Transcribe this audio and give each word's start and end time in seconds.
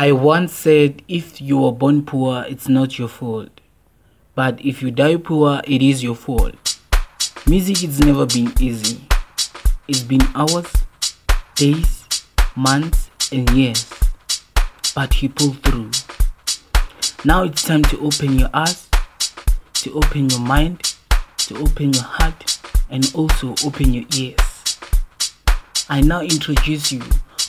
I 0.00 0.12
once 0.12 0.52
said 0.52 1.02
if 1.08 1.40
you 1.40 1.58
were 1.58 1.72
born 1.72 2.04
poor, 2.04 2.44
it's 2.48 2.68
not 2.68 3.00
your 3.00 3.08
fault. 3.08 3.50
But 4.36 4.64
if 4.64 4.80
you 4.80 4.92
die 4.92 5.16
poor, 5.16 5.60
it 5.64 5.82
is 5.82 6.04
your 6.04 6.14
fault. 6.14 6.78
Music 7.48 7.78
has 7.78 7.98
never 7.98 8.24
been 8.24 8.52
easy. 8.60 9.00
It's 9.88 10.04
been 10.04 10.22
hours, 10.36 10.72
days, 11.56 12.06
months, 12.54 13.10
and 13.32 13.50
years. 13.50 13.92
But 14.94 15.14
he 15.14 15.26
pulled 15.26 15.60
through. 15.64 15.90
Now 17.24 17.42
it's 17.42 17.64
time 17.64 17.82
to 17.82 17.98
open 17.98 18.38
your 18.38 18.50
eyes, 18.54 18.88
to 19.82 19.92
open 19.94 20.30
your 20.30 20.38
mind, 20.38 20.94
to 21.38 21.56
open 21.58 21.92
your 21.92 22.04
heart, 22.04 22.60
and 22.88 23.10
also 23.16 23.56
open 23.66 23.92
your 23.92 24.04
ears. 24.16 24.78
I 25.88 26.02
now 26.02 26.20
introduce 26.20 26.92
you 26.92 27.00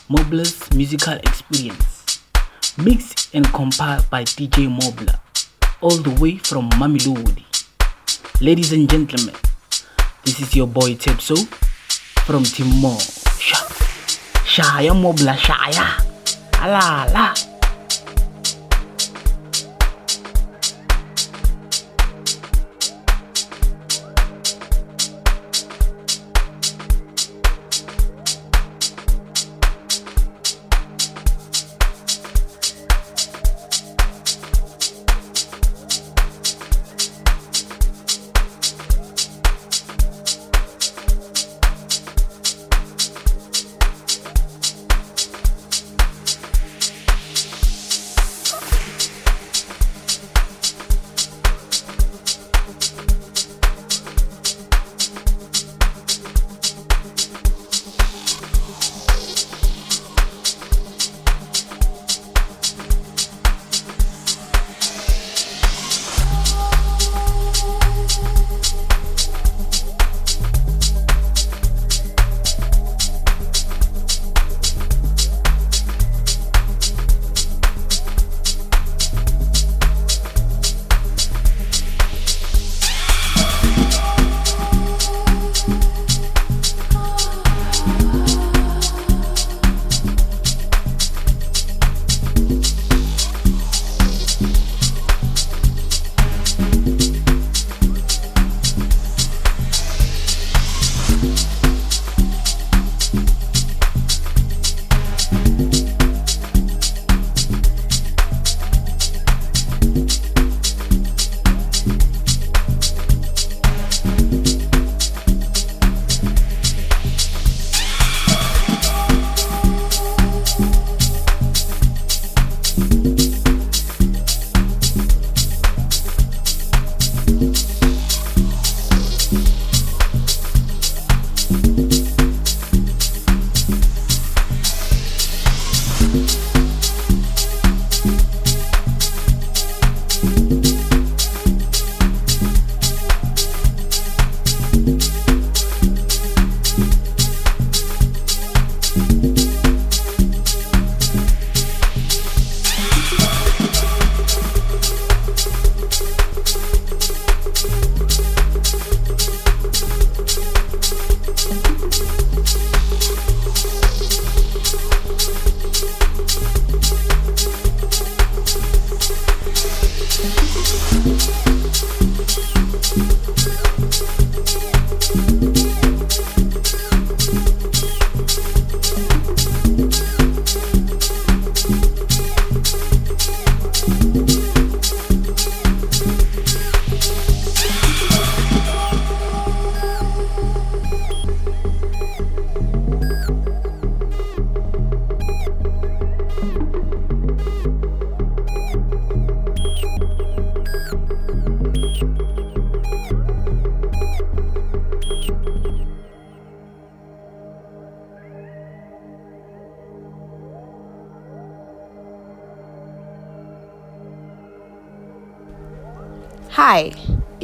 Mobla's 0.10 0.74
musical 0.74 1.14
experience, 1.14 1.99
mixed 2.78 3.34
and 3.34 3.46
compiled 3.54 4.10
by 4.10 4.24
DJ 4.24 4.68
Mobla, 4.68 5.20
all 5.82 5.98
the 5.98 6.12
way 6.22 6.38
from 6.38 6.70
Mamelodi. 6.72 7.44
Ladies 8.42 8.72
and 8.74 8.90
gentlemen, 8.90 9.36
this 10.24 10.40
is 10.40 10.56
your 10.56 10.68
boy 10.68 10.96
Tepso 10.96 11.38
from 12.26 12.44
Timor. 12.44 12.98
Shaya 14.46 14.92
Mobla, 14.94 15.36
Shaya. 15.36 16.06
Ala, 16.62 17.34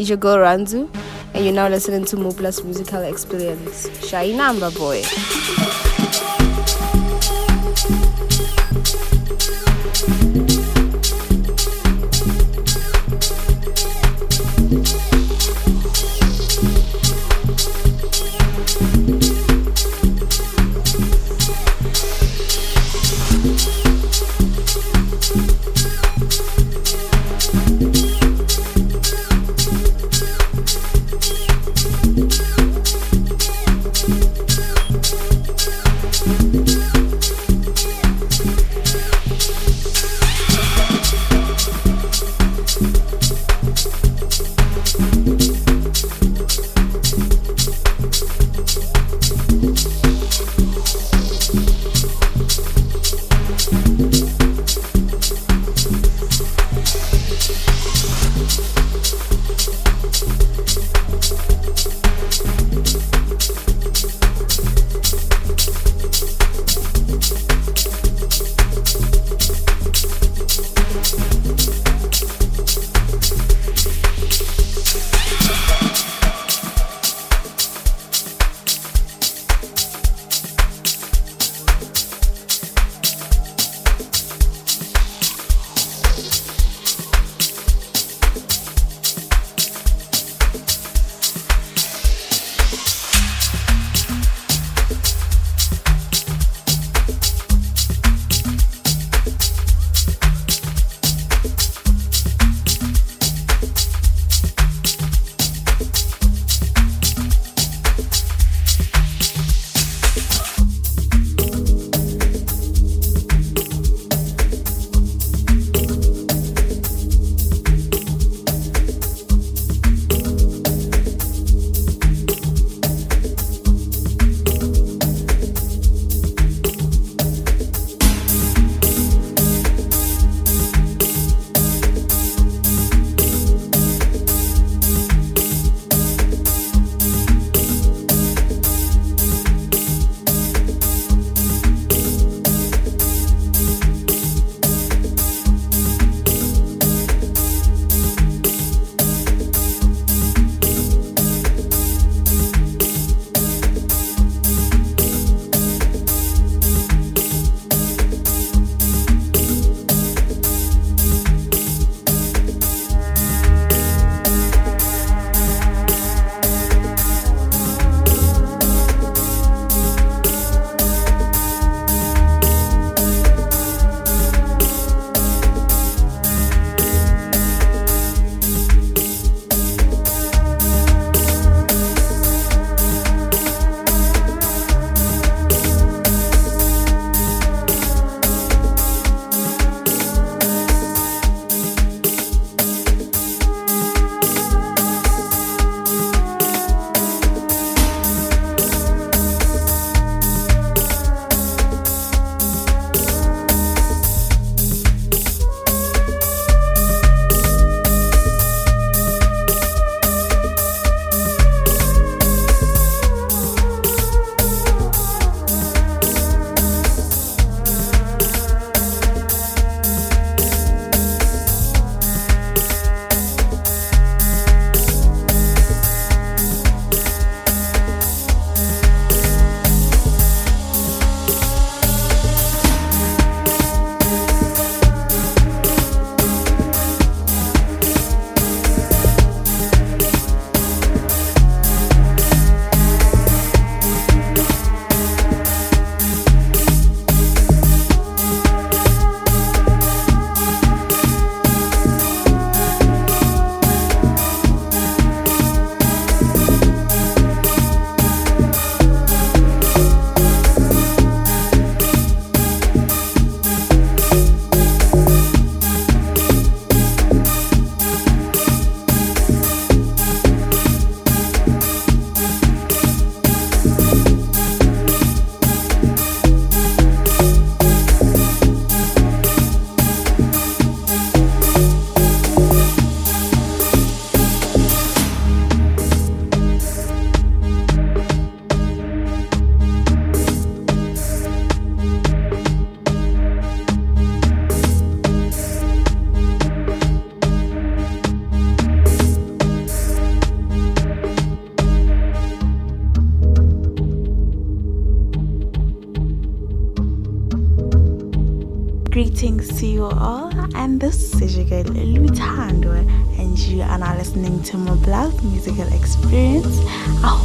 it's 0.06 0.10
your 0.12 0.18
girl 0.20 0.38
Ranzu, 0.38 0.88
and 1.34 1.44
you're 1.44 1.54
now 1.54 1.68
listening 1.68 2.06
to 2.06 2.16
Mobla's 2.16 2.64
musical 2.64 3.02
experience. 3.02 3.90
Shai 4.08 4.30
Namba 4.34 4.70
Boy. 4.78 5.85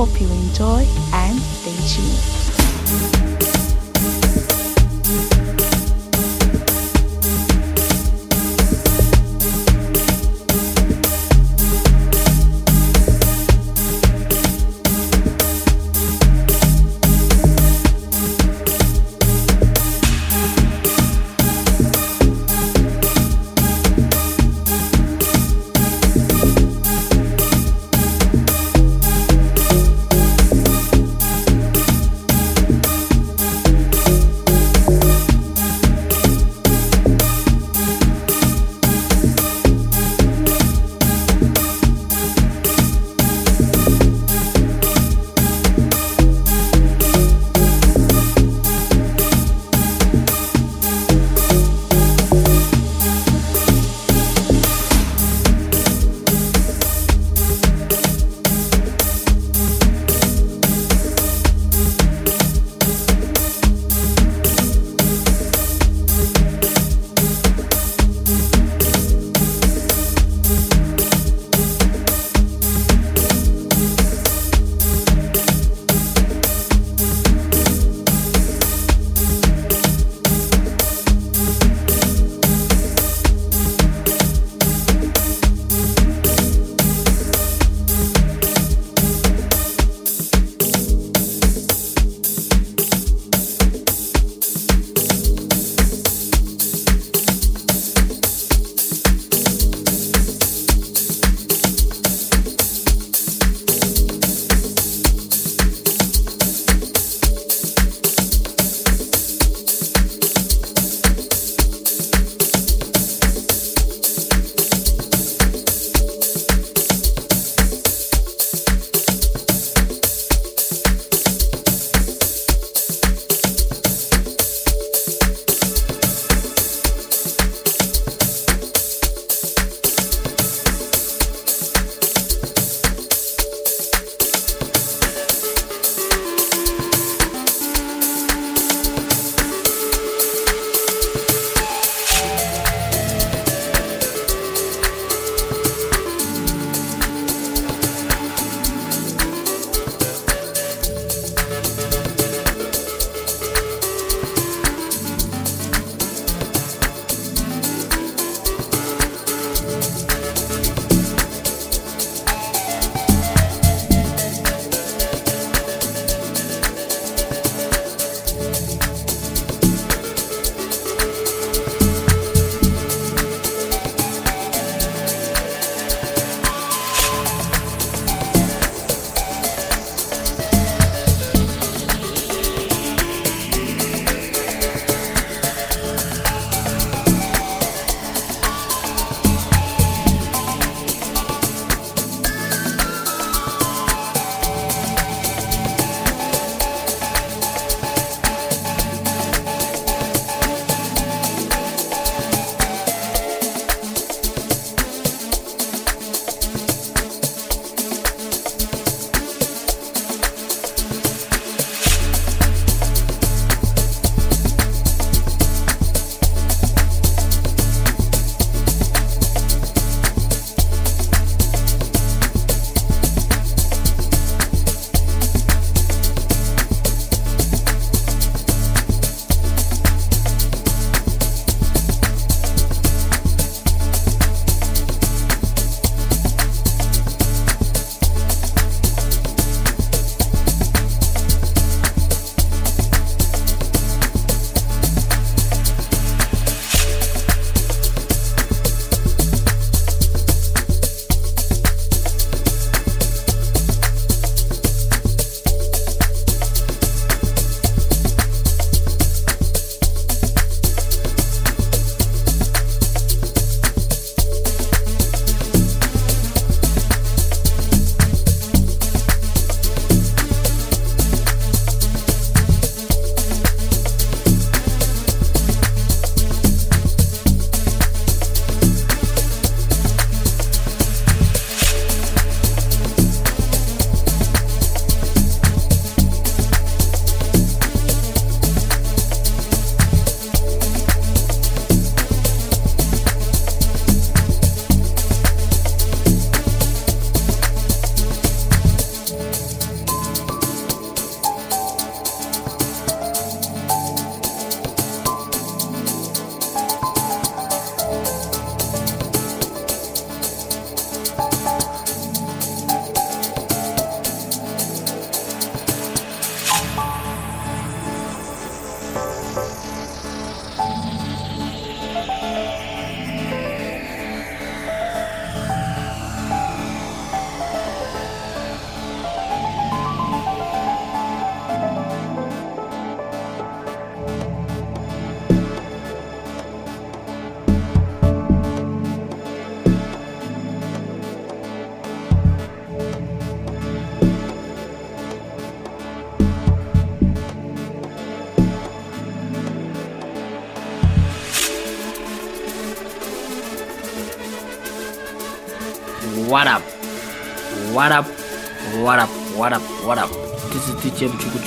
Hope 0.00 0.18
you 0.18 0.26
enjoy 0.28 0.82
and 1.12 1.38
stay 1.38 1.76
tuned. 1.86 2.49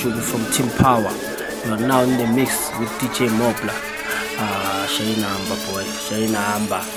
Mchukuchuku 0.04 0.20
from 0.22 0.44
Team 0.52 0.68
Power. 0.78 1.10
You 1.64 1.72
are 1.72 1.88
now 1.88 2.02
in 2.02 2.18
the 2.18 2.26
mix 2.26 2.70
with 2.78 2.90
DJ 3.00 3.28
Mobla. 3.28 3.72
Uh, 4.38 4.86
Shaina 4.86 5.24
Amba 5.24 5.54
boy. 5.72 5.82
Shaina 5.84 6.36
Amba. 6.56 6.93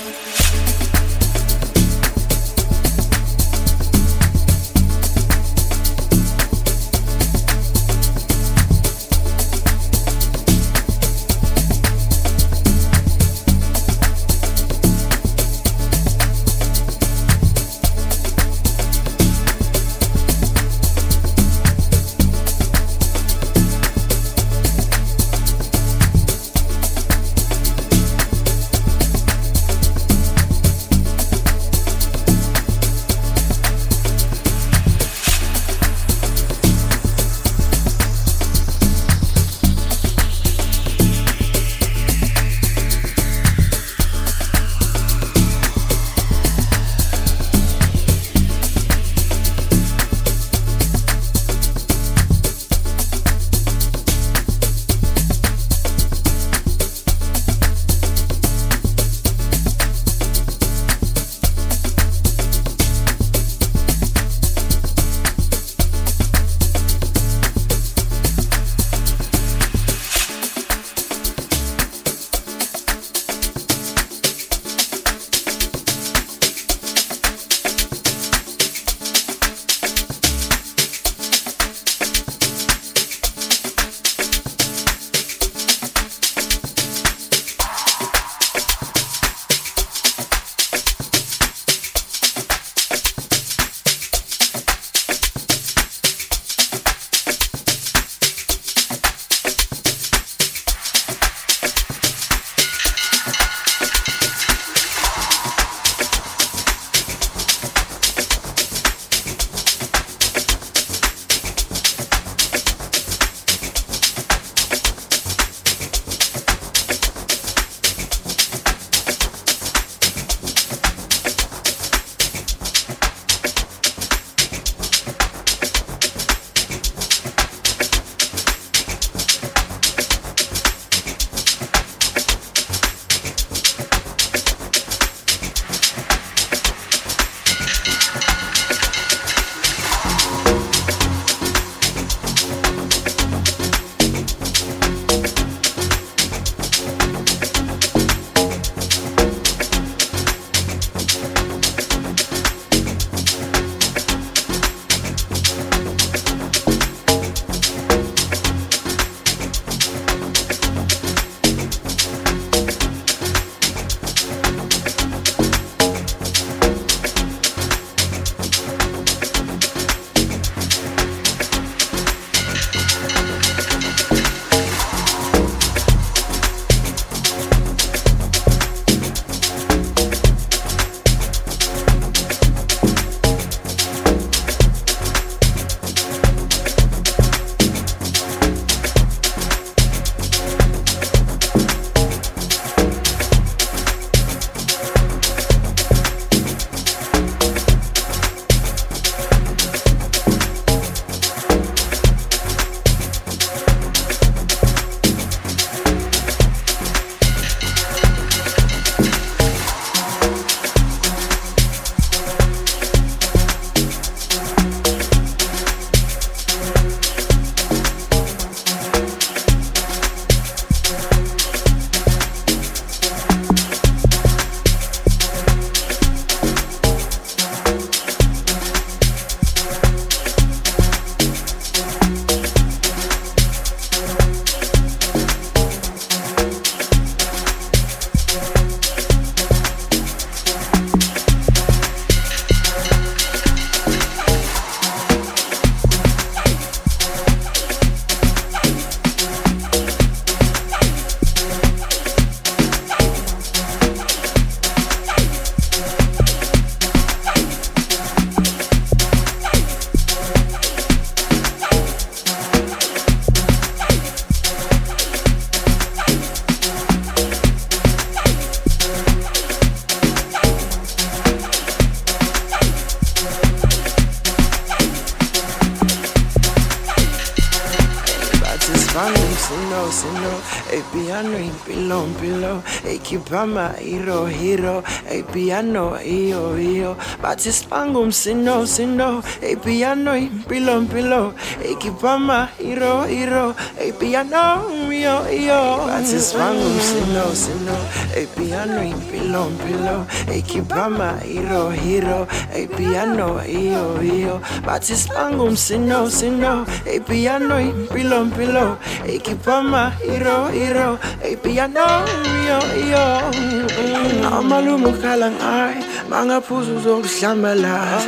Impilo 283.08 283.18
Ekipama 283.18 283.72
hero 283.80 284.26
hero 284.26 284.82
Hey 285.08 285.20
eh, 285.20 285.24
piano 285.32 285.96
iyo 286.02 286.58
iyo 286.60 286.96
Bathi 287.22 287.52
sibangu 287.52 288.00
umsino 288.00 288.66
sino 288.66 289.22
Hey 289.40 289.52
eh, 289.52 289.56
piano 289.56 290.12
eh, 290.14 290.24
impilo 290.28 290.78
impilo 290.78 291.32
Ekipama 291.64 292.48
hero 292.60 293.04
hero 293.08 293.54
Hey 293.78 293.92
piano 293.92 294.68
iyo 294.92 295.24
iyo 295.32 295.86
Bathi 295.88 296.20
sibangu 296.20 296.60
umsino 296.66 297.24
sino 297.32 297.76
Hey 298.18 298.26
piano 298.34 298.82
impilo 298.82 299.46
impilo 299.46 300.02
Ekipama 300.26 301.22
hero 301.22 301.70
hero 301.70 302.26
Hey 302.50 302.66
piano 302.66 303.38
iyo 303.46 304.02
iyo 304.02 304.42
Bathi 304.66 304.96
sibangu 304.98 305.44
umsino 305.54 306.10
sino 306.10 306.66
Hey 306.82 306.98
piano 306.98 307.60
impilo 307.62 308.26
impilo 308.26 308.74
Ekipama 309.06 309.94
hero 310.02 310.50
hero 310.50 310.98
Hey 311.22 311.36
piano 311.38 312.02
io, 312.42 312.58
iyo 312.82 313.06
iyo 313.54 314.34
Amalumu 314.34 314.90
khala 314.98 315.30
ngayo 315.30 315.78
Mangaphuza 316.10 316.72
uzokuhlambela 316.74 318.02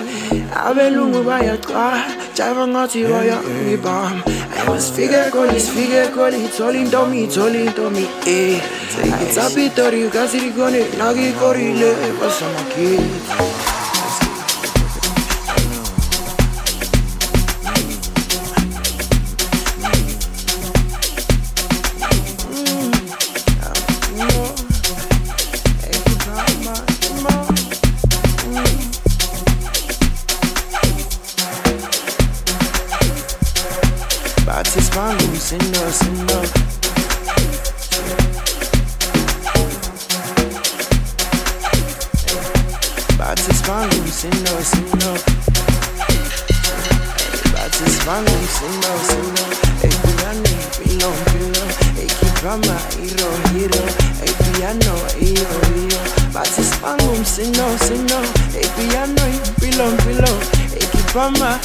Abelungu 0.67 1.23
bayaqala 1.23 2.03
Jive 2.35 2.67
ngathi 2.67 3.07
bayangibamba 4.71 4.73
Ayosifike 4.73 5.31
khona 5.31 5.61
sifike 5.61 6.11
khona 6.15 6.37
Ithola 6.37 6.79
intomi 6.79 7.25
ithola 7.25 7.59
intomi 7.59 8.07
eh. 8.27 8.61
Ayitsapitori 9.03 10.09
kasirikone 10.11 10.81
nakikorile 10.99 11.95
Basamakithi 12.21 13.05
Bathi 13.29 13.70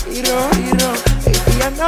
kipama 0.04 0.14
hero 0.14 0.40
hero 0.60 0.92
Hey 1.26 1.38
piano 1.46 1.88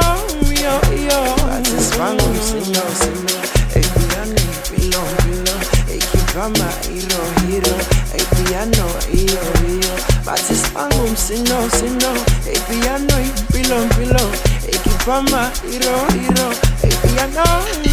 iyo 0.50 0.74
iyo 0.96 1.20
Bathi 1.46 1.76
sibangu 1.82 2.34
sino 2.48 2.82
sino 3.00 3.34
Hey 3.74 3.82
piano 3.82 4.42
pilo 4.70 5.02
pilo 5.24 5.54
Hey 5.86 5.98
kipama 5.98 6.68
hero 6.88 7.22
hero 7.48 7.76
Hey 8.12 8.24
piano 8.34 8.86
iyo 9.12 9.42
iyo 9.68 9.92
Bathi 10.24 10.54
sibangu 10.54 11.16
sino 11.16 11.58
sino 11.70 12.10
Hey 12.44 12.58
piano 12.68 13.16
pilo 13.52 13.78
pilo 13.98 14.24
Hey 14.66 14.78
kipama 14.84 15.50
hero 15.70 15.94
hero 16.16 16.48
Hey 16.82 16.92
piano 17.02 17.44
iyo 17.84 17.87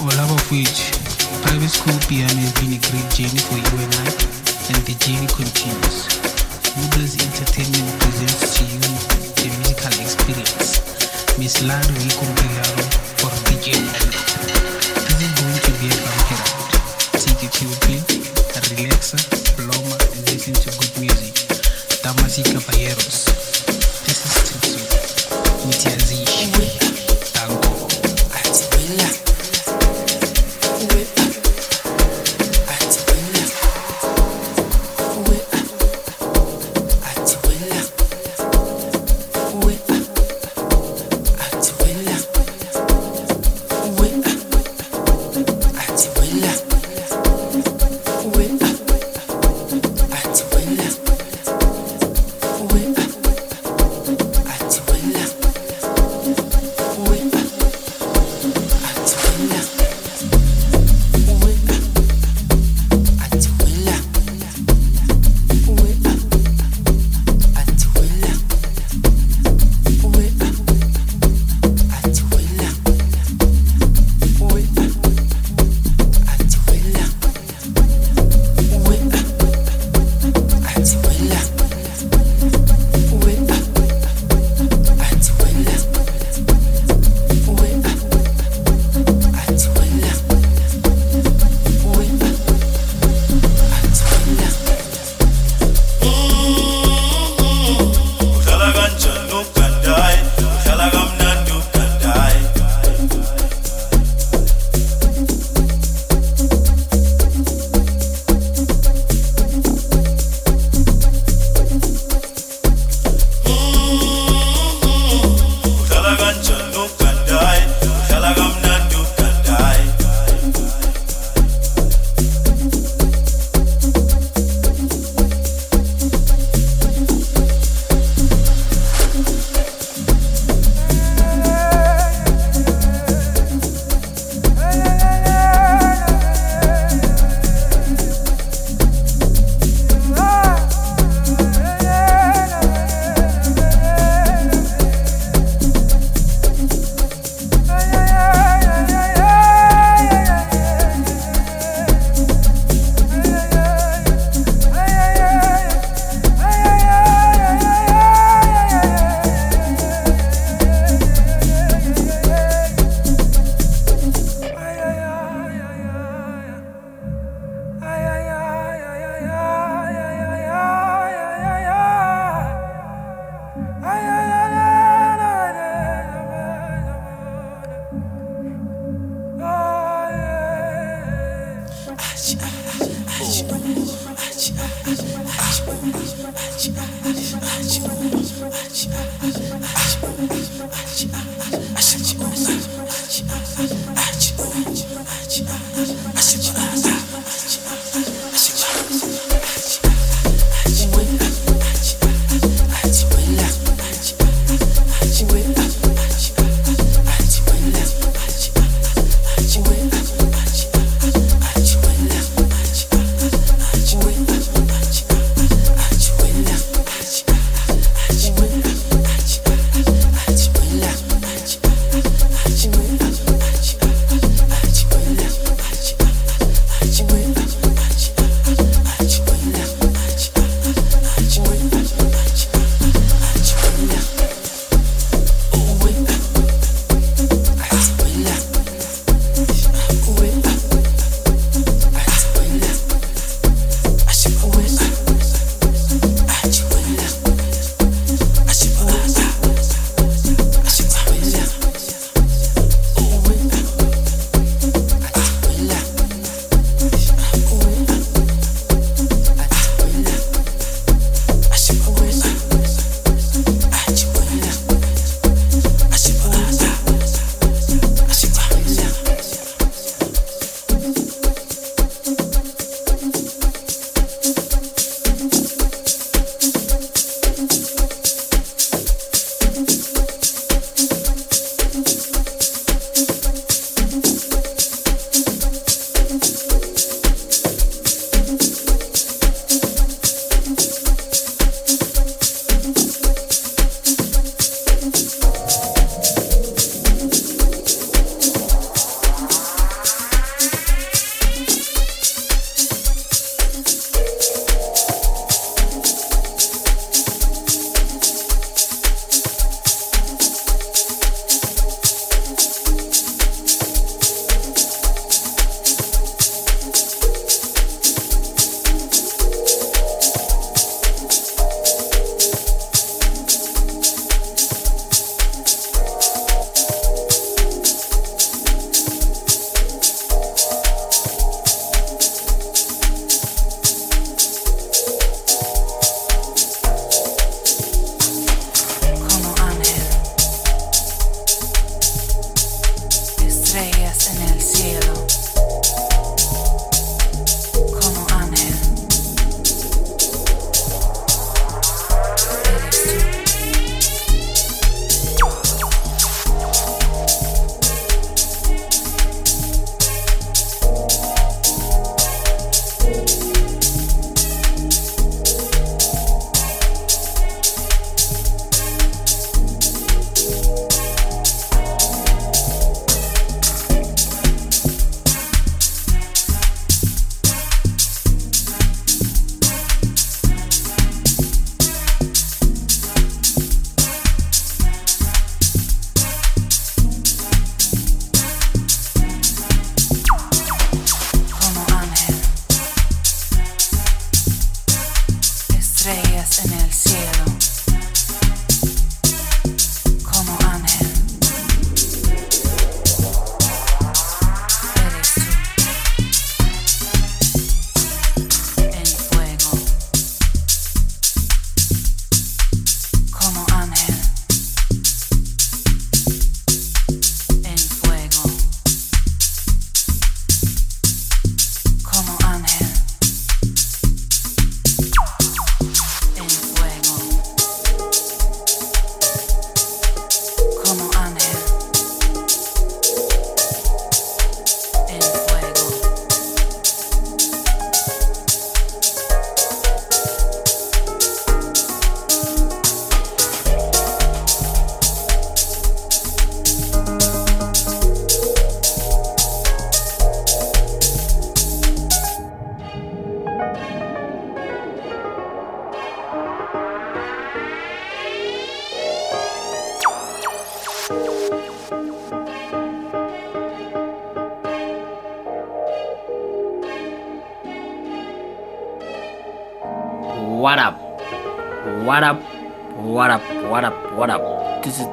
All 0.00 0.14
of 0.14 0.50
which, 0.50 0.94
private 1.42 1.68
school 1.74 1.98
piano 2.06 2.30
has 2.30 2.52
been 2.62 2.70
a 2.70 2.80
great 2.86 3.08
journey 3.10 3.42
for 3.42 3.58
you 3.58 3.74
and 3.82 3.94
I, 3.98 4.08
and 4.70 4.80
the 4.86 4.94
journey 5.02 5.26
continues. 5.26 6.06
Moodles 6.78 7.18
Entertainment 7.18 7.88
presents 7.98 8.58
to 8.58 8.62
you 8.62 8.78
the 8.78 9.48
musical 9.58 9.94
experience. 9.98 10.78
Miss 11.38 11.62
Lado 11.66 11.90
Ricompilaro 11.98 12.84
for 13.18 13.30
the 13.50 13.58
journey. 13.58 13.90
This 15.02 15.18
is 15.18 15.32
going 15.34 15.60
to 15.66 15.72
be 15.82 15.90
a 15.90 15.98
ride. 15.98 16.46
Take 17.18 17.42
a 17.42 17.48
chill 17.50 17.74
pill, 17.82 18.02
a 18.54 18.60
relaxer, 18.70 19.18
ploma, 19.58 19.98
and 20.14 20.22
listen 20.30 20.54
to 20.54 20.70
good 20.78 20.94
music. 21.02 21.34
Damas 22.02 22.38
y 22.38 22.42
caballeros, 22.46 23.27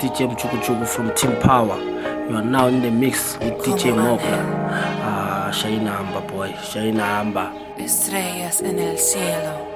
DJ 0.05 0.27
Mchuku 0.27 0.85
from 0.85 1.11
Team 1.15 1.35
Power. 1.41 1.79
You 2.29 2.35
are 2.35 2.43
now 2.45 2.67
in 2.67 2.83
the 2.83 2.91
mix 2.91 3.39
with 3.39 3.57
DJ 3.63 3.91
Mobla. 3.91 4.69
Ah, 5.01 5.49
Shaina 5.51 5.99
Amba 5.99 6.21
boy, 6.21 6.49
Shaina 6.61 7.21
Amba. 7.21 7.51
Estrellas 7.79 8.61
en 8.61 8.77
el 8.77 8.99
cielo. 8.99 9.74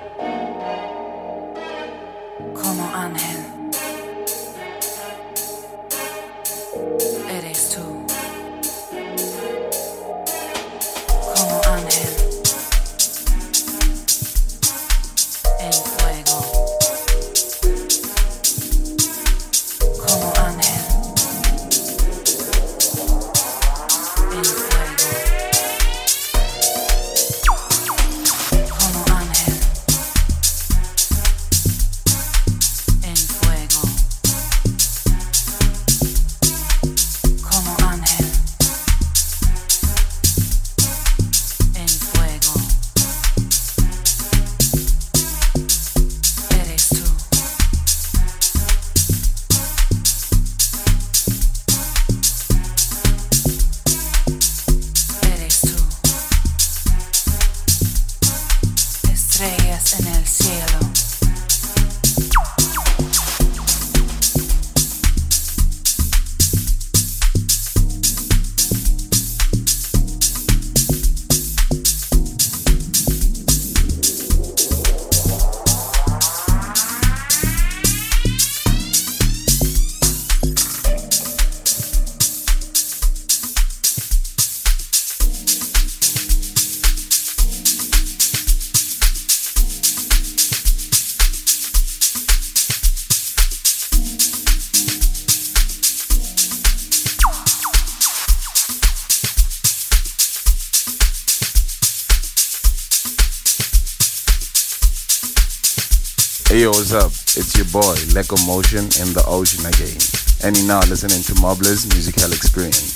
boy 107.72 107.96
Leco 108.14 108.38
Motion 108.48 108.86
in 109.02 109.14
the 109.14 109.24
ocean 109.28 109.66
again. 109.66 109.98
And 110.44 110.58
you're 110.58 110.68
now 110.68 110.80
listening 110.88 111.22
to 111.24 111.34
Mobla's 111.42 111.86
Musical 111.94 112.32
Experience. 112.32 112.96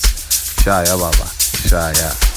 Shaya 0.63 0.97
Baba. 0.97 1.29
Shaya. 1.69 2.32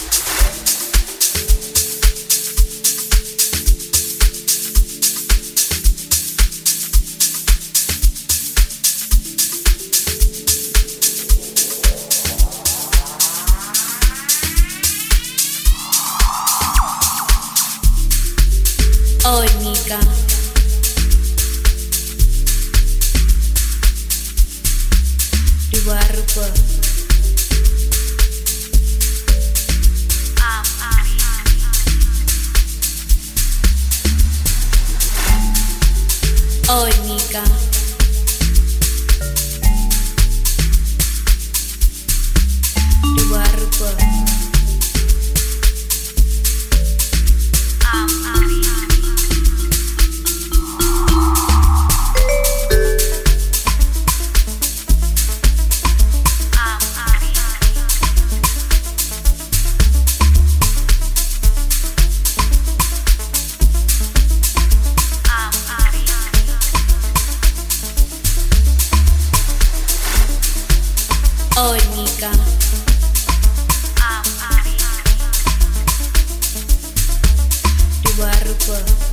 us. 78.77 79.06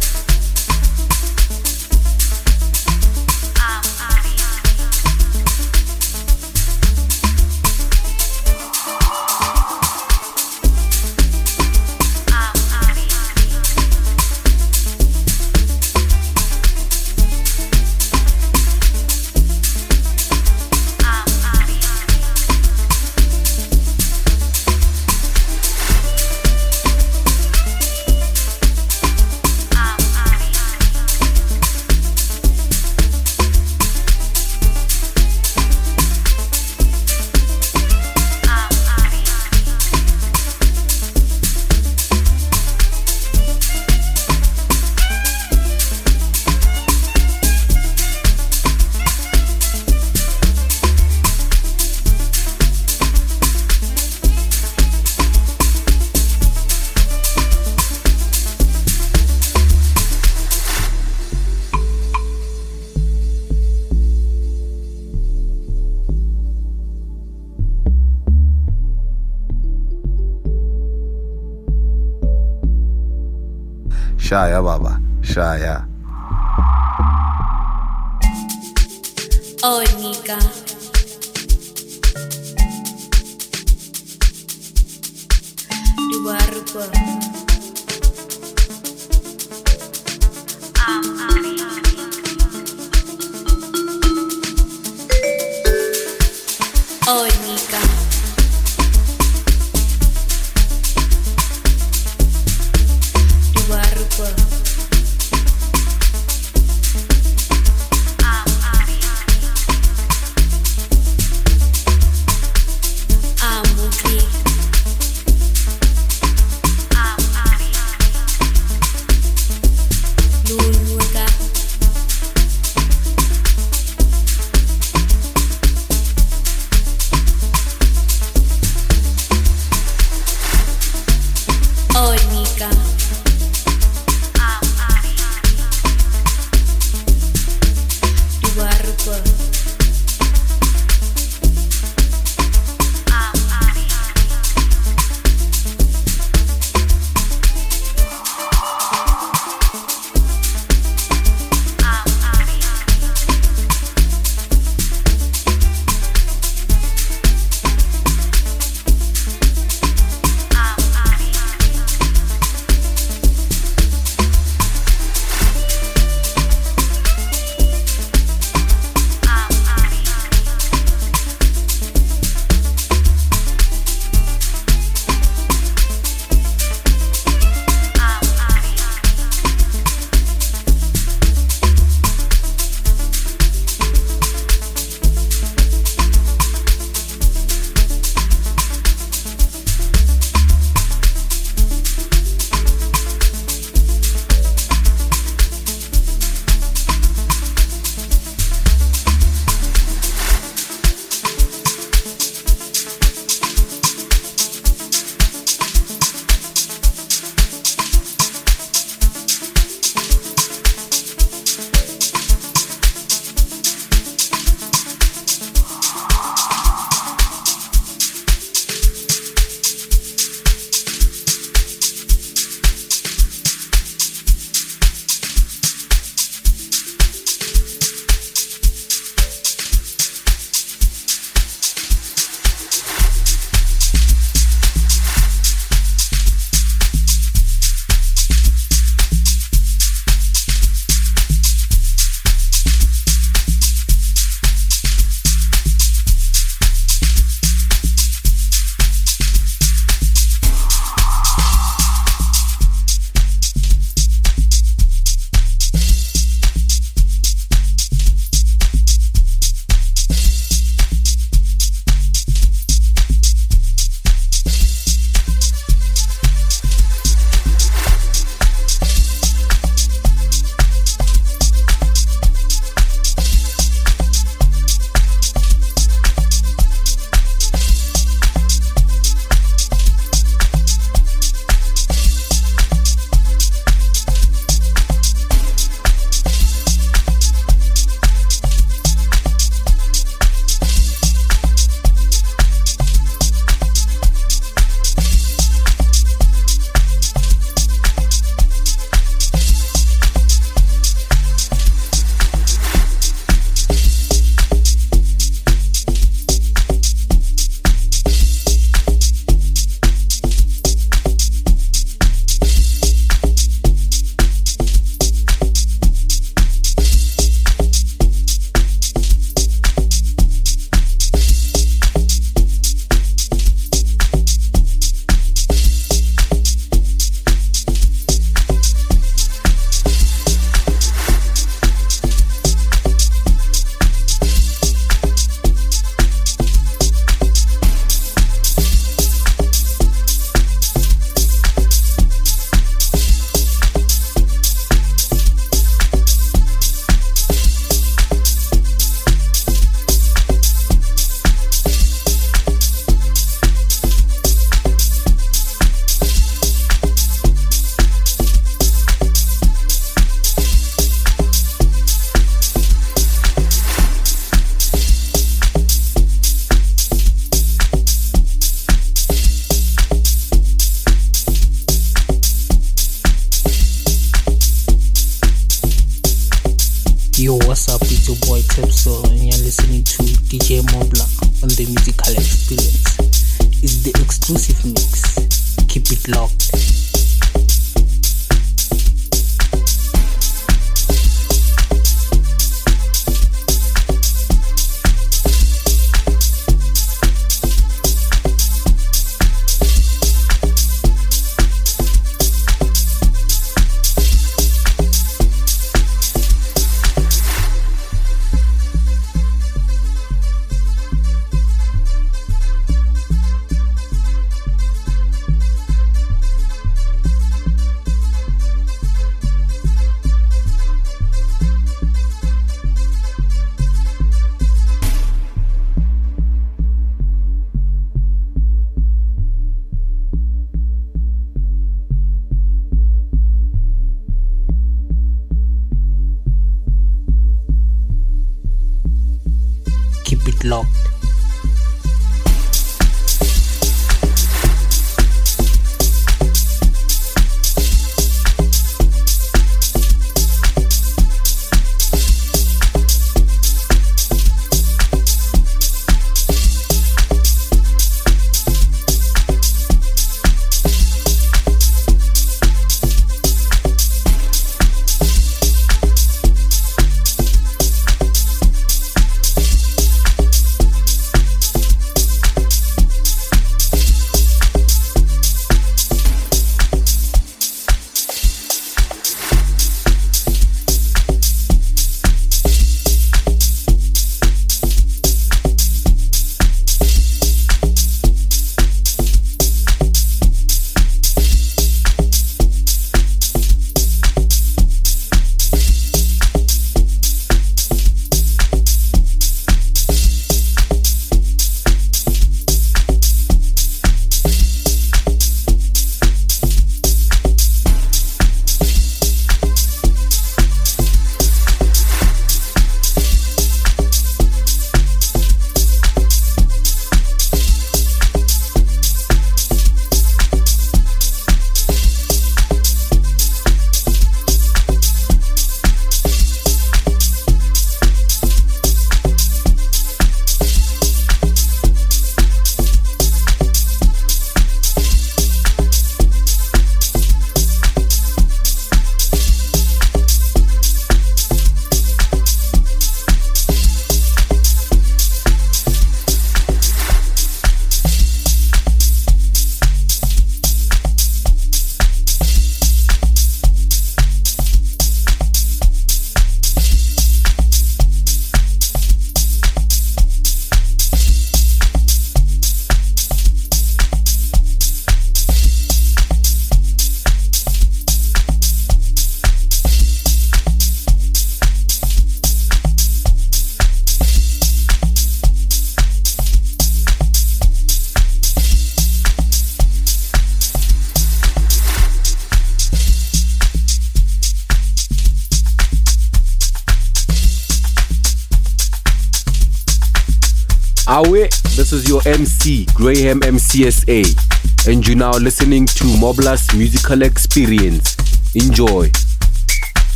MCSA, 593.54 594.68
and 594.68 594.88
you're 594.88 594.98
now 594.98 595.12
listening 595.12 595.68
to 595.68 595.84
Mobla's 596.02 596.52
Musical 596.58 597.04
Experience. 597.04 597.96
Enjoy. 598.34 598.90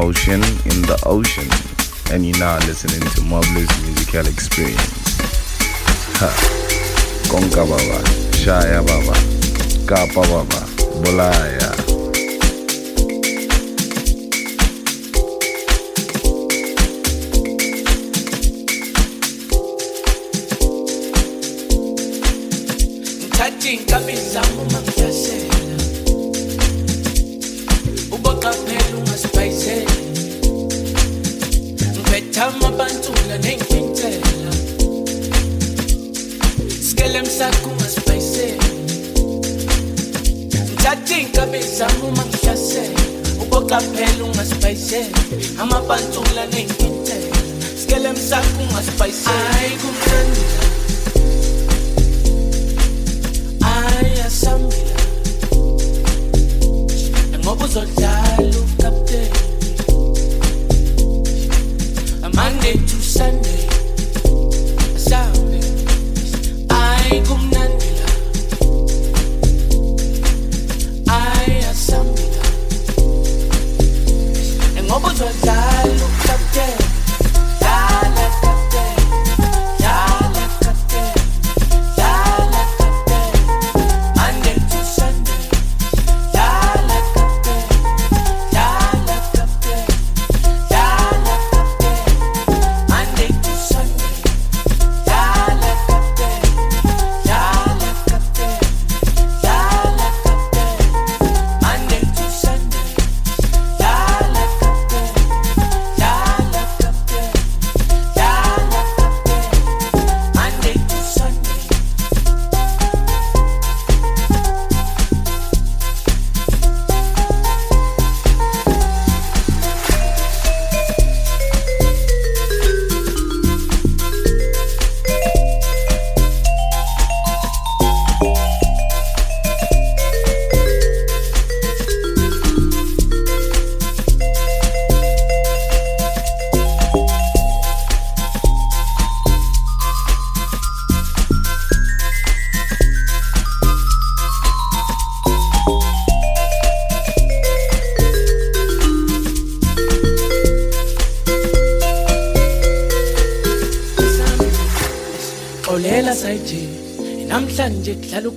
Motion 0.00 0.49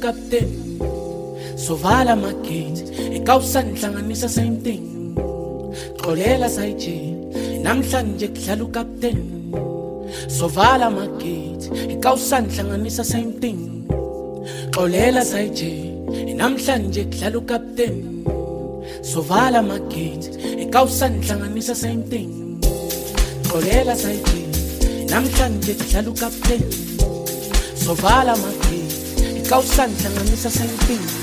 kapteni 0.04 0.60
sovala 1.66 2.12
amagethi 2.18 2.84
ekawusani 3.18 3.72
hlanganisa 3.80 4.30
same 4.38 4.58
thing 4.66 4.84
xolela 6.02 6.50
sayije 6.56 6.96
namhlanje 7.66 8.28
kudlala 8.36 8.64
ukapteni 8.68 9.26
sovala 10.40 10.86
amagethi 10.92 11.68
ekawusani 11.94 12.50
hlanganisa 12.56 13.04
same 13.14 13.34
thing 13.42 13.62
xolela 14.76 15.24
sayije 15.32 15.72
namhlanje 16.42 17.04
kudlala 17.12 17.38
ukapteni 17.44 18.04
sovala 19.12 19.60
amagethi 19.64 20.30
ekawusani 20.64 21.20
hlanganisa 21.26 21.76
same 21.84 22.04
thing 22.12 22.32
xolela 23.50 23.96
sayije 24.04 24.42
namhlanje 25.14 25.74
kudlala 25.80 26.10
ukapteni 26.16 26.70
sovala 27.86 28.32
Ikaw 29.54 29.62
san, 29.70 29.92
nangani 30.02 30.34
sa 30.34 30.50
salping 30.50 31.23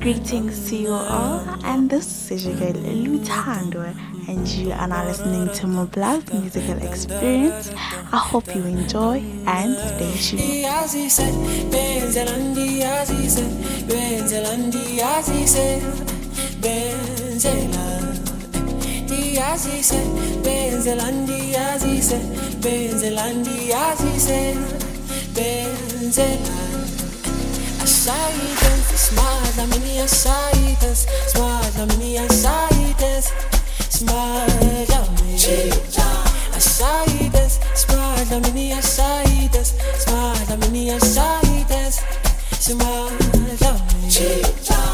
Greetings 0.00 0.68
to 0.68 0.76
you 0.76 0.92
all, 0.92 1.40
and 1.64 1.90
this 1.90 2.30
is 2.30 2.46
your 2.46 2.56
girl 2.56 2.72
Lutando, 2.72 3.84
and 4.28 4.48
you 4.48 4.72
are 4.72 4.86
now 4.86 5.04
listening 5.06 5.48
to 5.54 5.66
Mobla 5.66 6.22
Musical 6.32 6.82
Experience. 6.82 7.70
I 8.12 8.16
hope 8.16 8.54
you 8.54 8.62
enjoy 8.62 9.22
and 9.46 9.76
stay 9.76 10.12
tuned. 10.20 10.64
Benzelandi 27.84 28.40
yazise, 28.46 28.56
benzela. 28.56 28.64
Asaites, 28.64 28.96
smart 28.96 29.56
la 29.56 29.66
mini 29.66 29.98
asaites, 29.98 31.06
smart 31.36 31.76
la 31.76 31.86
mini 31.86 32.18
asaites, 32.18 33.32
smart 33.90 34.88
la 34.88 35.00
mini. 35.22 35.70
Asaites, 36.56 37.60
smart 37.74 38.30
la 38.30 38.40
mini 38.40 38.72
asaites, 38.72 39.74
smart 39.98 40.48
la 40.48 40.56
mini 40.56 40.90
asaites, 40.90 42.00
smart 42.60 43.12
la 43.60 43.72
mini. 43.72 44.42
Hola, 44.68 44.93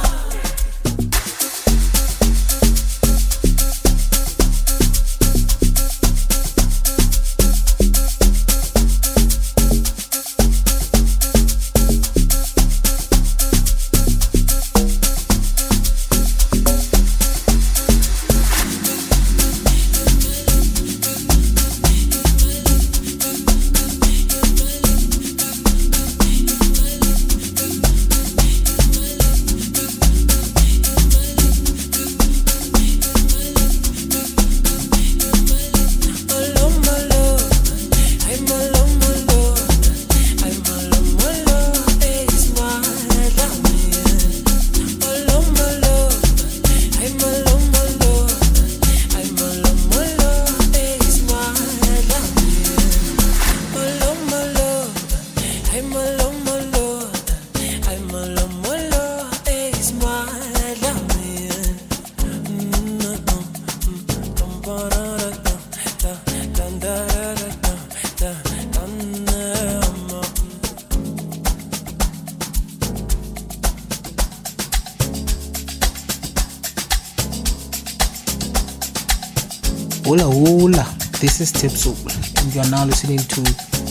Is 81.40 81.52
Tipso, 81.52 81.96
and 82.42 82.54
you 82.54 82.60
are 82.60 82.68
now 82.68 82.84
listening 82.84 83.16
to 83.16 83.40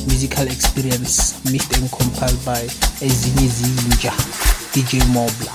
Musical 0.05 0.45
Experience 0.45 1.43
mixed 1.51 1.75
and 1.79 1.89
compiled 1.89 2.37
by 2.45 2.61
Ezinye 3.01 3.49
Zinja, 3.49 4.13
DJ 4.69 5.01
Mobla, 5.09 5.48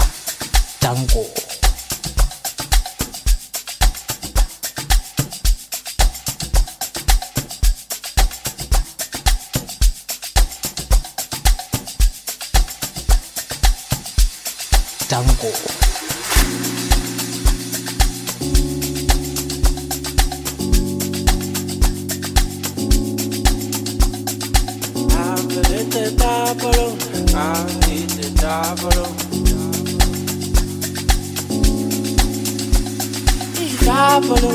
Tápalo, 34.35 34.51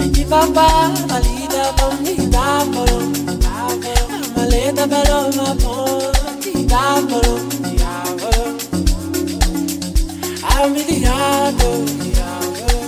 y 0.00 0.24
papá, 0.24 0.90
malita 1.08 1.74
con 1.78 2.02
mi 2.02 2.14
tápalo. 2.30 2.98
Maleta 4.36 4.86
paloma 4.86 5.54
por 5.62 6.12
ti, 6.40 6.52
tápalo, 6.64 7.34
tápalo. 7.76 8.44
Amiliado, 10.62 11.70
tápalo. 12.16 12.78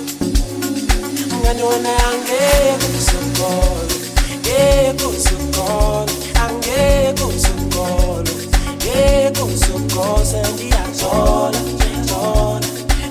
Ngani 1.43 1.63
wana 1.63 1.93
angeke 2.09 2.87
kusokolo, 2.93 3.97
ngeke 4.41 4.95
kusokolo, 5.03 6.13
angeke 6.43 7.13
kusokolo, 7.21 8.33
ngeke 8.77 9.31
kusokolo, 9.39 10.25
sendiyajola, 10.25 11.61
jola, 12.09 12.69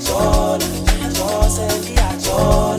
jola, 0.07 0.67
jola, 1.17 1.49
sendiyajola, 1.49 1.98
jola, 2.39 2.78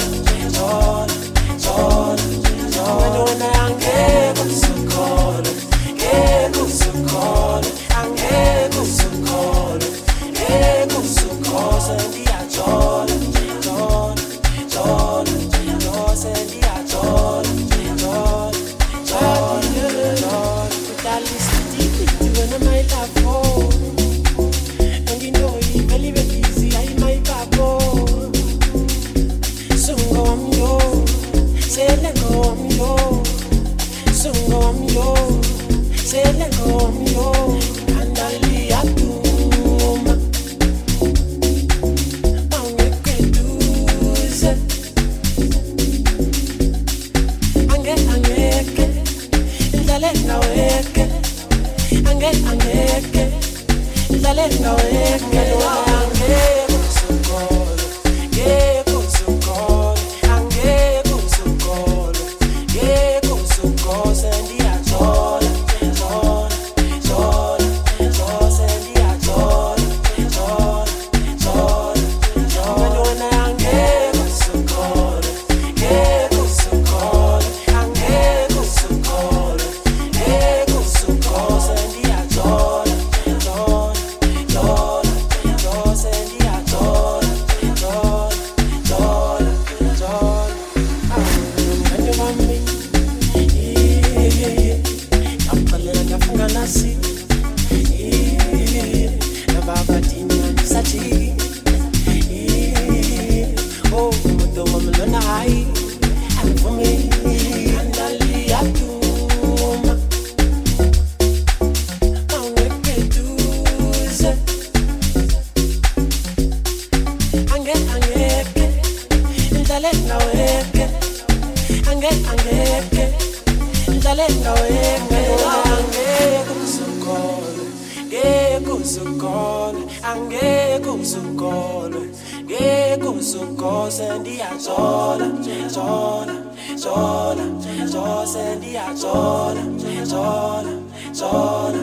zinganisaidia 138.60 138.94
zola 138.94 139.62
zola 140.04 140.72
zola 141.12 141.80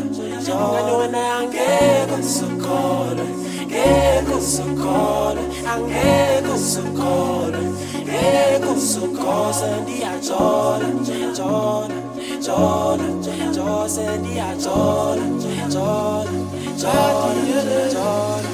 nganyona 0.49 1.37
angekho 1.37 2.17
sokhola 2.23 3.25
ngekho 3.67 4.41
sokhola 4.41 5.41
angekho 5.73 6.57
sokhola 6.57 7.59
ngekho 8.05 8.73
sokhola 8.91 9.53
sendiyajola 9.53 10.87
jola 11.37 11.97
jola 12.45 13.07
jola 13.55 13.89
sendiyajola 13.89 15.25
jola 15.73 16.31
jola 16.81 17.89
jola 17.93 18.46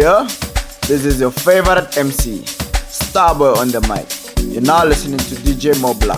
yeah? 0.00 0.24
This 0.88 1.04
is 1.04 1.20
your 1.20 1.30
favorite 1.30 1.98
MC, 1.98 2.38
Starboy 2.88 3.56
on 3.58 3.68
the 3.68 3.80
mic. 3.82 4.08
You're 4.50 4.62
now 4.62 4.84
listening 4.84 5.18
to 5.18 5.34
DJ 5.34 5.74
Mobla. 5.74 6.16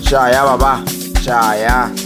Shaya 0.00 0.56
Baba, 0.56 0.82
Shaya. 1.20 2.05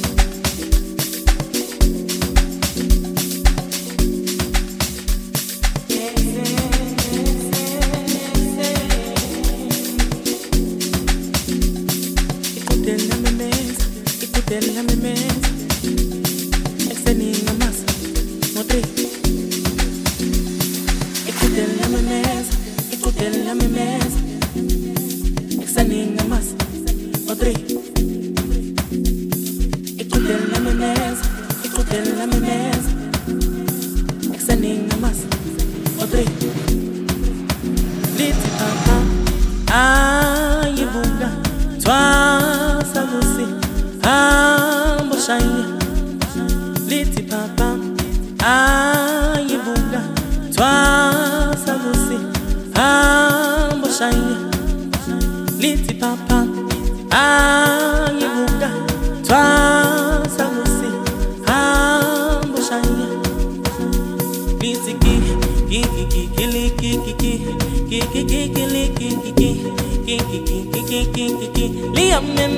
Liam 70.90 72.24
me 72.26 72.50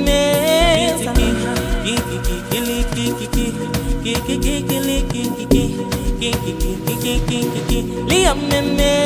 Liam 8.09 8.39
Memes 8.49 9.03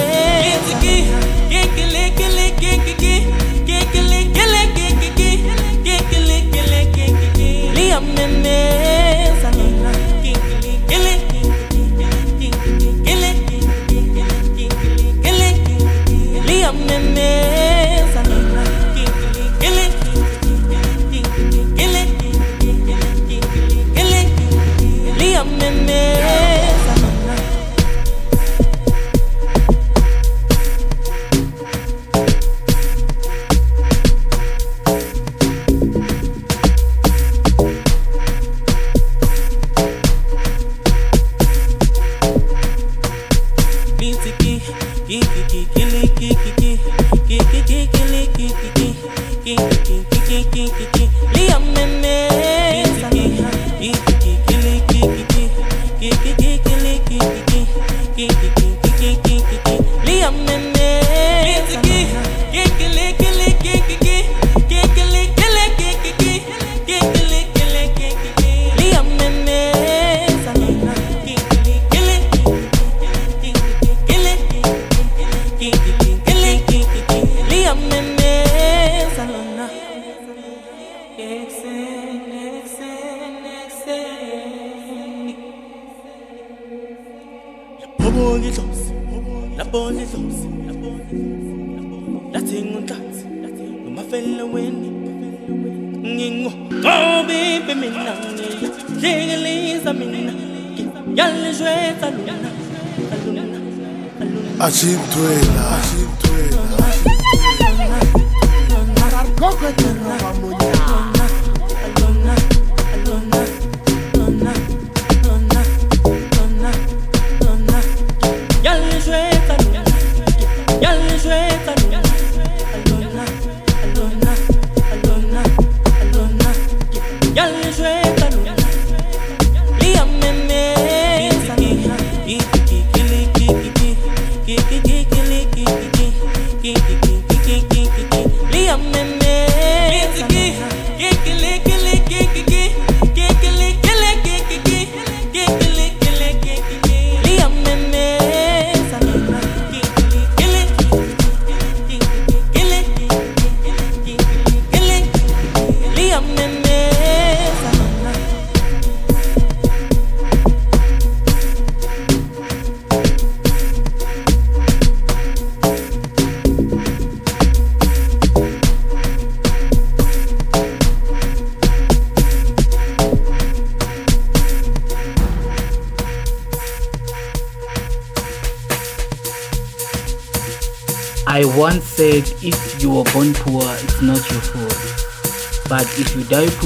Liam 7.74 8.04
Memes 8.14 8.85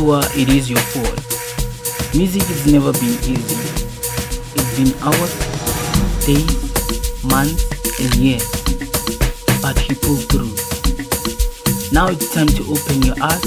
poor, 0.00 0.20
it 0.32 0.48
is 0.48 0.70
your 0.70 0.80
fault. 0.80 1.20
Music 2.16 2.40
has 2.48 2.64
never 2.72 2.90
been 2.92 3.20
easy. 3.28 3.60
It's 4.56 4.72
been 4.80 4.96
hours, 5.04 5.34
days, 6.24 6.48
months, 7.22 7.68
and 8.00 8.14
years. 8.16 8.48
But 9.60 9.76
you 9.88 9.96
pulled 10.00 10.24
through. 10.32 10.56
Now 11.92 12.08
it's 12.08 12.32
time 12.32 12.48
to 12.48 12.62
open 12.72 13.02
your 13.04 13.16
eyes, 13.20 13.44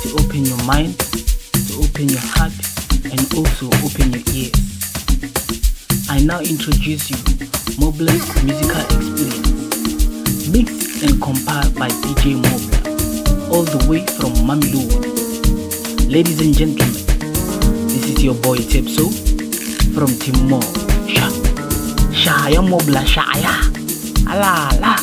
to 0.00 0.08
open 0.24 0.48
your 0.48 0.62
mind, 0.64 0.96
to 1.68 1.72
open 1.84 2.08
your 2.08 2.24
heart, 2.32 2.56
and 3.12 3.20
also 3.36 3.68
open 3.84 4.16
your 4.16 4.24
ears. 4.32 4.56
I 6.08 6.24
now 6.24 6.40
introduce 6.40 7.10
you 7.10 7.16
Mobla's 7.76 8.24
musical 8.42 8.61
Mobla 23.12 23.24
Shaya, 23.24 23.54
ala 24.26 24.68
ala. 24.72 25.01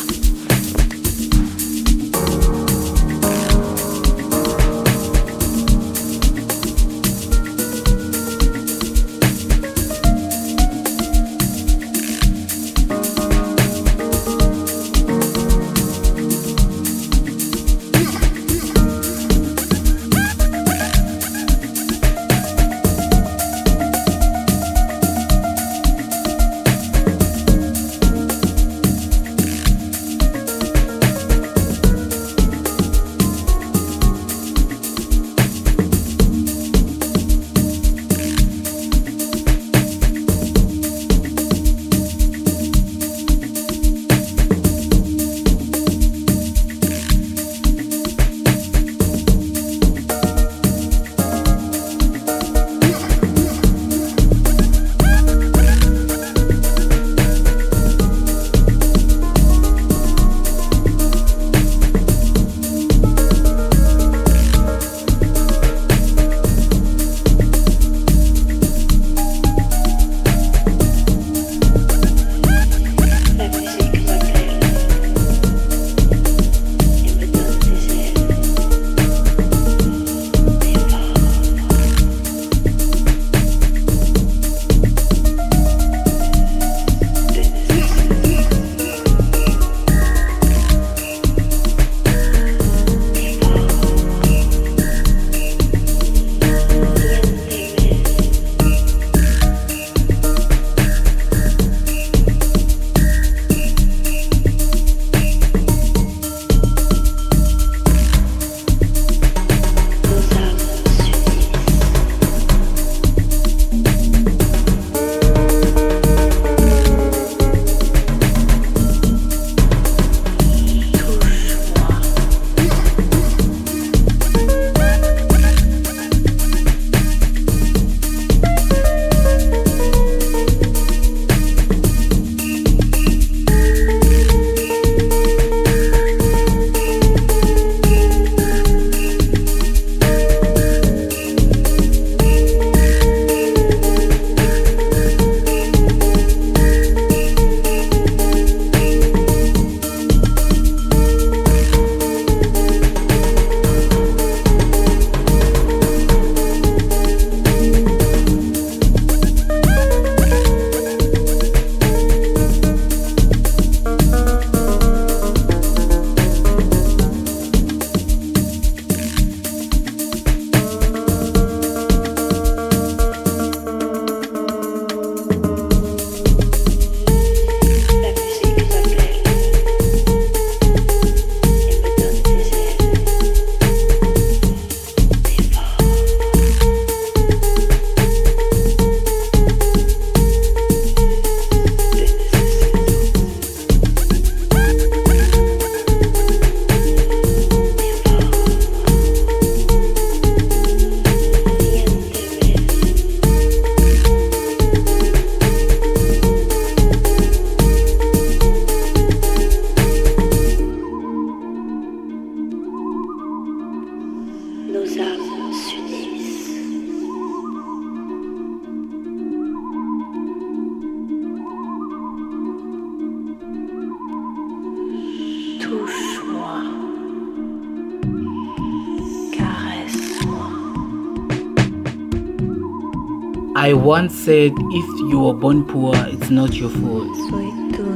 I 233.60 233.74
once 233.74 234.14
said 234.14 234.52
if 234.56 235.00
you 235.10 235.20
were 235.20 235.34
born 235.34 235.66
poor, 235.66 235.92
it's 235.94 236.30
not 236.30 236.54
your 236.54 236.70
fault. 236.70 237.14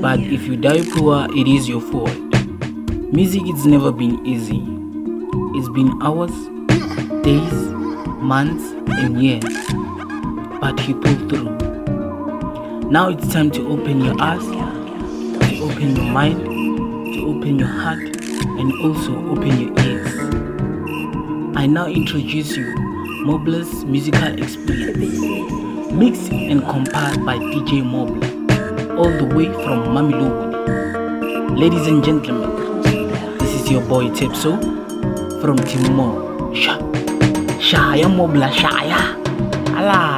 But 0.03 0.21
if 0.21 0.43
you 0.43 0.59
die 0.59 0.85
poor, 0.93 1.27
it 1.35 1.49
is 1.49 1.67
your 1.67 1.81
fault. 1.81 2.15
Music 3.15 3.41
it's 3.47 3.65
never 3.65 3.91
been 3.91 4.27
easy. 4.27 4.63
It's 5.57 5.71
been 5.71 6.03
hours, 6.03 6.33
days, 7.25 7.55
months, 8.21 8.73
and 8.93 9.23
years. 9.23 9.43
But 10.61 10.87
you 10.87 11.01
pulled 11.01 11.31
through. 11.31 12.91
Now 12.91 13.09
it's 13.09 13.33
time 13.33 13.51
to 13.53 13.67
open 13.67 14.05
your 14.05 14.21
eyes, 14.21 14.45
to 14.45 15.63
open 15.63 15.97
your 15.97 16.13
mind, 16.13 16.45
to 17.15 17.27
open 17.27 17.59
your 17.59 17.69
heart, 17.69 18.01
and 18.61 18.71
also 18.85 19.17
open 19.31 19.59
your 19.59 19.87
ears. 19.87 21.57
I 21.57 21.67
now 21.67 21.87
introduce 21.87 22.55
you 22.55 22.84
Mobla's 23.25 23.87
musical 23.87 24.39
experience, 24.39 25.91
mixed 25.91 26.31
and 26.31 26.61
compiled 26.61 27.25
by 27.25 27.39
DJ 27.39 27.81
Mobla, 27.83 28.99
all 28.99 29.11
the 29.11 29.25
way 29.35 29.47
from 29.47 29.85
Mamelodi. 29.95 31.59
Ladies 31.59 31.87
and 31.87 32.05
gentlemen, 32.05 32.83
this 33.39 33.55
is 33.55 33.71
your 33.71 33.81
boy 33.89 34.09
Tepso 34.11 34.61
from 35.41 35.57
Timor. 35.57 36.55
Sha, 36.55 36.77
Shaya 37.69 38.13
Mobla, 38.13 38.51
Shaya, 38.53 39.17
ala 39.71 40.14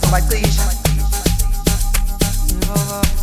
na 0.00 0.10
my 0.10 0.20
Nowa. 2.66 3.21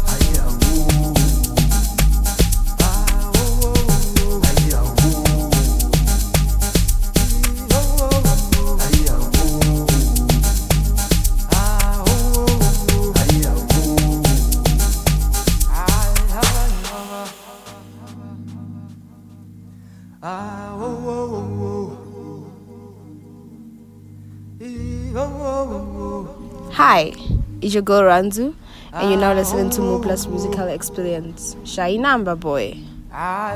It's 27.70 27.76
your 27.76 27.84
girl 27.84 28.02
Ranzu, 28.02 28.56
and 28.94 29.12
you're 29.12 29.20
now 29.20 29.36
listening 29.36 29.70
to 29.70 29.82
Mobla's 29.82 30.26
Musical 30.28 30.70
Experience. 30.70 31.56
Shy 31.66 31.98
number 31.98 32.36
boy. 32.36 32.80
I 33.14 33.54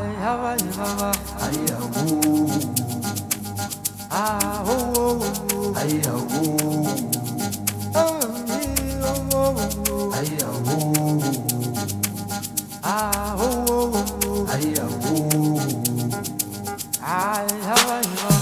have 17.63 18.29
a 18.29 18.32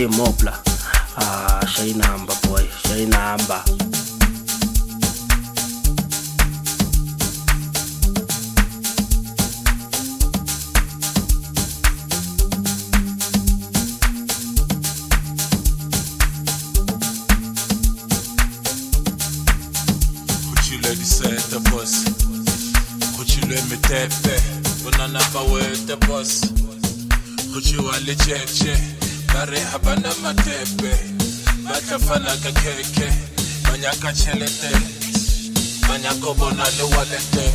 Shimok. 0.00 0.39
walete 34.40 34.76
manyako 35.88 36.34
bona 36.34 36.64
le 36.64 36.82
walete 36.96 37.52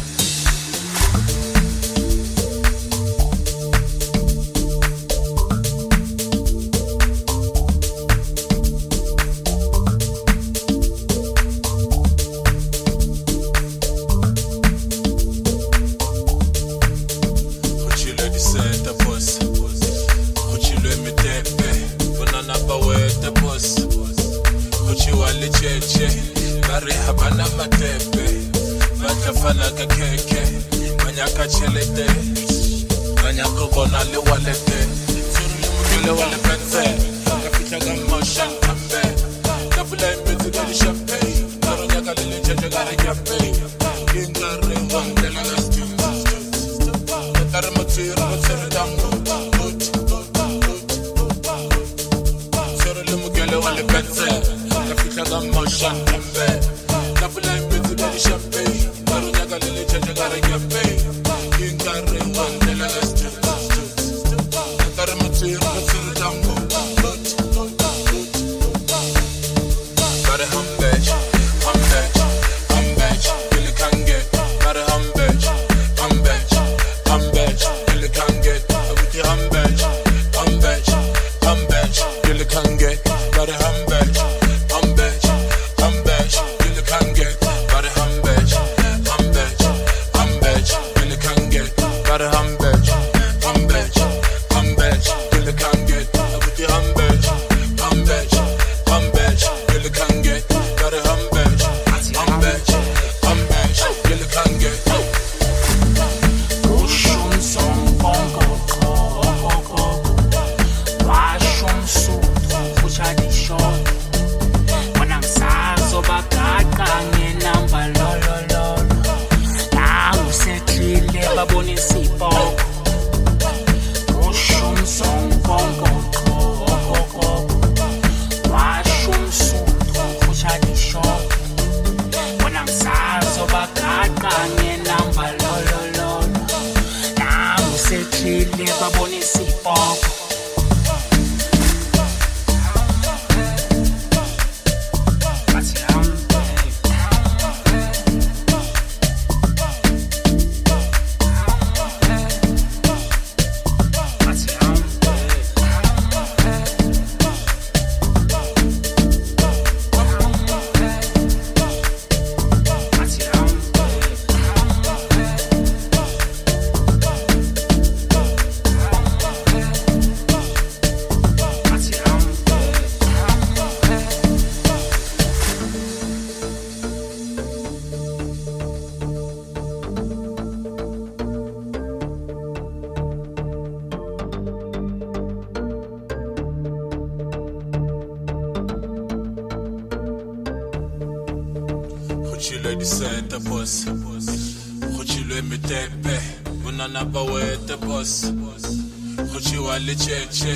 cheche 199.96 200.54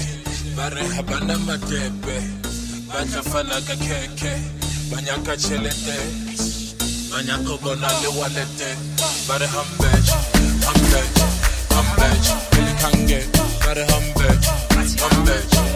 bareheba 0.55 1.19
n'amadebe 1.27 2.15
bajafalaga 2.87 3.75
keke 3.75 4.33
banyaka 4.91 5.37
chelete 5.37 5.97
banyaka 7.11 7.49
ubona 7.53 7.87
liwalete 8.01 8.69
bare 9.27 9.47
hambej 9.47 10.07
hambej 10.65 11.09
hambej 11.75 12.23
elikange 12.57 13.19
bare 13.65 13.83
hambej 13.91 14.41
hambej 15.01 15.68